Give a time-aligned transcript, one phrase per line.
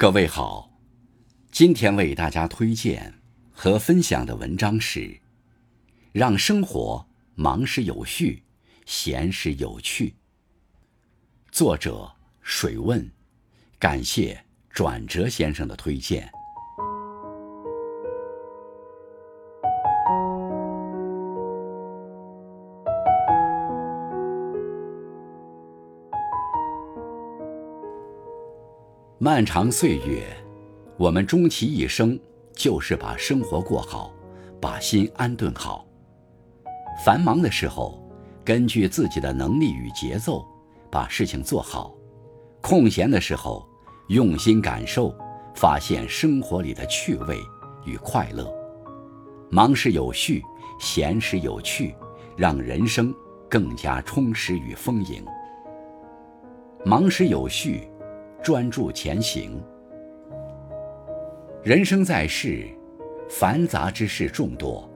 [0.00, 0.70] 各位好，
[1.52, 3.12] 今天为大家推荐
[3.52, 5.00] 和分享的文章是
[6.10, 8.42] 《让生活忙时有序，
[8.86, 10.08] 闲时有趣》。
[11.52, 12.10] 作者
[12.40, 13.10] 水问，
[13.78, 16.32] 感谢转折先生的推荐。
[29.22, 30.24] 漫长岁月，
[30.96, 32.18] 我们终其一生
[32.54, 34.10] 就是把生活过好，
[34.58, 35.86] 把心安顿好。
[37.04, 38.02] 繁忙的时候，
[38.42, 40.42] 根据自己的能力与节奏，
[40.90, 41.94] 把事情做好；
[42.62, 43.68] 空闲的时候，
[44.08, 45.14] 用心感受，
[45.54, 47.38] 发现生活里的趣味
[47.84, 48.50] 与快乐。
[49.50, 50.42] 忙时有序，
[50.78, 51.94] 闲时有趣，
[52.38, 53.14] 让人生
[53.50, 55.22] 更加充实与丰盈。
[56.86, 57.86] 忙时有序。
[58.42, 59.62] 专注前行。
[61.62, 62.66] 人生在世，
[63.28, 64.88] 繁杂之事众多，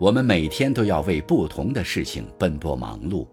[0.00, 3.26] 我们每天都要为不同的事情奔波忙碌。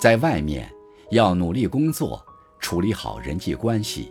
[0.00, 0.70] 在外面
[1.10, 2.24] 要努力工作，
[2.58, 4.10] 处理好人际关系；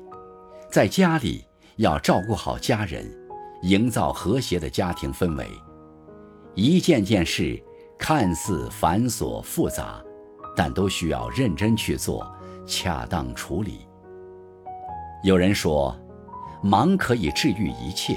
[0.69, 1.43] 在家里
[1.77, 3.03] 要照顾好家人，
[3.63, 5.47] 营造和谐的家庭氛围。
[6.53, 7.59] 一件件事
[7.97, 10.01] 看似繁琐复杂，
[10.55, 12.31] 但都需要认真去做，
[12.67, 13.87] 恰当处理。
[15.23, 15.95] 有人说，
[16.61, 18.15] 忙可以治愈一切，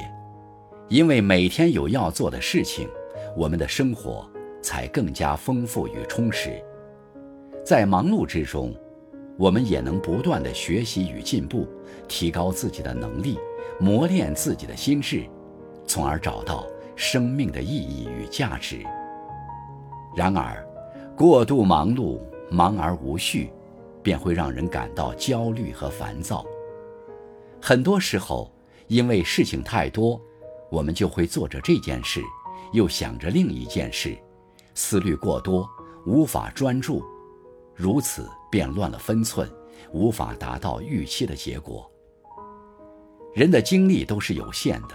[0.88, 2.88] 因为每天有要做的事情，
[3.36, 4.28] 我们的生活
[4.62, 6.62] 才更加丰富与充实。
[7.64, 8.74] 在忙碌之中，
[9.38, 11.66] 我们也能不断的学习与进步，
[12.08, 13.38] 提高自己的能力，
[13.80, 15.24] 磨练自己的心智，
[15.86, 18.84] 从而找到生命的意义与价值。
[20.14, 20.62] 然而，
[21.16, 22.18] 过度忙碌、
[22.50, 23.50] 忙而无序，
[24.02, 26.44] 便会让人感到焦虑和烦躁。
[27.60, 28.52] 很多时候，
[28.86, 30.20] 因为事情太多，
[30.70, 32.22] 我们就会做着这件事，
[32.72, 34.16] 又想着另一件事，
[34.74, 35.68] 思虑过多，
[36.06, 37.04] 无法专注，
[37.74, 39.50] 如此便乱了分寸，
[39.92, 41.90] 无法达到预期的结果。
[43.34, 44.94] 人的精力都是有限的，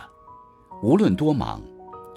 [0.82, 1.62] 无论多忙，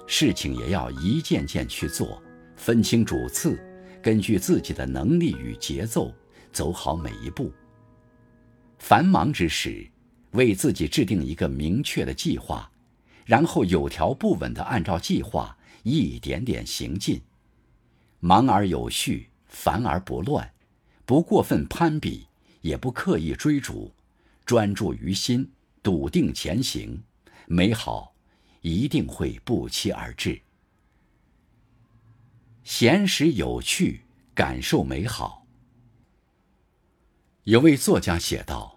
[0.07, 2.21] 事情也要一件件去做，
[2.55, 3.59] 分清主次，
[4.01, 6.11] 根据自己的能力与节奏
[6.51, 7.51] 走好每一步。
[8.79, 9.85] 繁忙之时。
[10.37, 12.71] 为自己制定一个明确的计划，
[13.25, 17.19] 然后有条不紊地按照计划一点点行进，
[18.19, 20.53] 忙而有序，繁而不乱，
[21.05, 22.27] 不过分攀比，
[22.61, 23.91] 也不刻意追逐，
[24.45, 27.01] 专注于心，笃定前行，
[27.47, 28.13] 美好
[28.61, 30.39] 一定会不期而至。
[32.63, 34.01] 闲时有趣，
[34.35, 35.47] 感受美好。
[37.45, 38.76] 有位作家写道。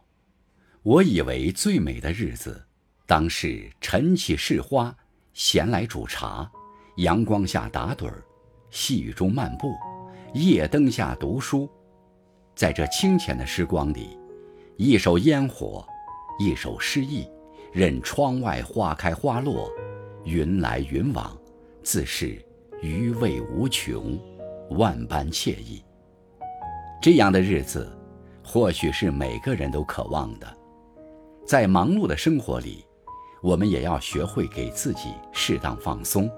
[0.83, 2.59] 我以为最美的日子，
[3.05, 4.95] 当是晨起侍花，
[5.35, 6.51] 闲来煮茶，
[6.97, 8.25] 阳光下打盹儿，
[8.71, 9.75] 细雨中漫步，
[10.33, 11.69] 夜灯下读书。
[12.55, 14.17] 在这清浅的时光里，
[14.79, 15.87] 一手烟火，
[16.39, 17.29] 一手诗意，
[17.75, 19.71] 任窗外花开花落，
[20.25, 21.39] 云来云往，
[21.83, 22.43] 自是
[22.81, 24.19] 余味无穷，
[24.71, 25.85] 万般惬意。
[27.03, 27.87] 这样的日子，
[28.43, 30.57] 或许是每个人都渴望的。
[31.51, 32.87] 在忙碌的生活里，
[33.43, 36.31] 我们也要学会给自己适当放松，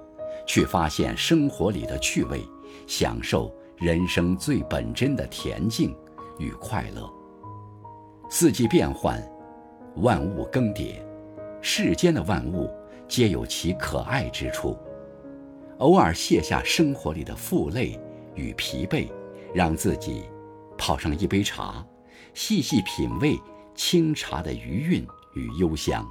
[0.46, 2.40] 去发现生活里的趣味，
[2.86, 5.94] 享受人生最本真的恬静
[6.38, 7.12] 与快乐。
[8.30, 9.22] 四季变换，
[9.96, 10.94] 万物更迭，
[11.60, 12.70] 世间的万物
[13.06, 14.74] 皆有其可爱之处。
[15.80, 18.00] 偶尔卸下生活里的负累
[18.34, 19.10] 与疲惫，
[19.52, 20.22] 让自己
[20.78, 21.86] 泡上一杯茶，
[22.32, 23.38] 细细品味。
[23.74, 26.06] 清茶的余韵与幽香，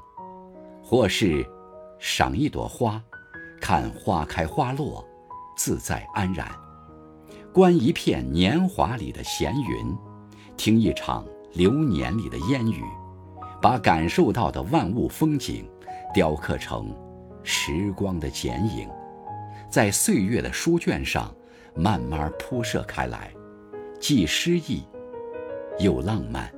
[0.84, 1.46] 或是
[2.00, 3.02] 赏一朵花，
[3.60, 5.06] 看花开花落，
[5.56, 6.48] 自在安然；
[7.54, 9.98] 观一片年华里的闲云，
[10.58, 12.84] 听一场流年里的烟雨，
[13.62, 15.70] 把感受到的万物风景
[16.14, 16.94] 雕刻成
[17.44, 18.90] 时光的剪影，
[19.70, 21.34] 在岁月的书卷上
[21.76, 23.32] 慢慢铺设开来，
[24.00, 24.84] 既诗意
[25.80, 26.52] 又浪漫。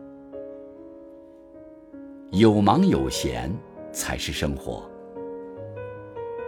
[2.36, 3.56] 有忙有闲
[3.92, 4.90] 才是生活。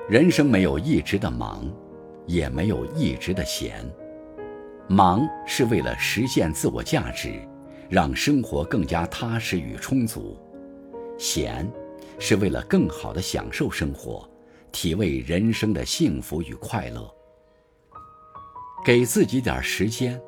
[0.09, 1.71] 人生没有一直的忙，
[2.25, 3.87] 也没有一直的闲。
[4.87, 7.39] 忙是为了实现自我价值，
[7.87, 10.35] 让生活更加踏实与充足；
[11.19, 11.71] 闲
[12.17, 14.27] 是为了更好的享受生活，
[14.71, 17.07] 体味人生的幸福与快乐。
[18.83, 20.19] 给自己点时间，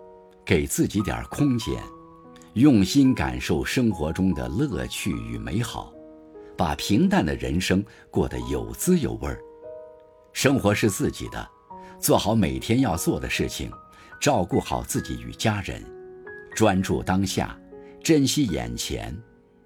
[0.46, 1.76] 给自己点空间。
[2.58, 5.94] 用心感受生活中的乐趣与美好，
[6.58, 9.40] 把平淡的人生过得有滋有味儿。
[10.34, 11.48] 生活是自己的，
[12.00, 13.72] 做好每天要做的事情，
[14.20, 15.86] 照顾好自己与家人，
[16.56, 17.56] 专注当下，
[18.04, 19.16] 珍惜眼前，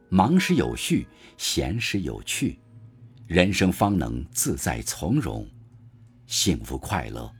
[0.09, 1.07] 忙时有序，
[1.37, 2.59] 闲时有趣，
[3.25, 5.47] 人生方能自在从容，
[6.27, 7.31] 幸福快乐